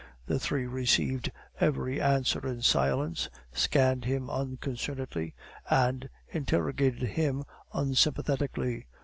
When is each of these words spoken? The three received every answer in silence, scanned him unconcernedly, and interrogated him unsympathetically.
The 0.25 0.39
three 0.39 0.65
received 0.65 1.31
every 1.59 2.01
answer 2.01 2.43
in 2.47 2.63
silence, 2.63 3.29
scanned 3.53 4.05
him 4.05 4.31
unconcernedly, 4.31 5.35
and 5.69 6.09
interrogated 6.33 7.03
him 7.09 7.43
unsympathetically. 7.71 8.87